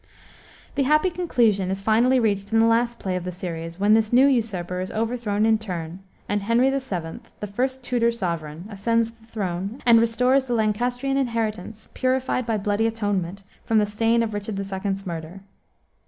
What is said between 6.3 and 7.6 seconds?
Henry VII., the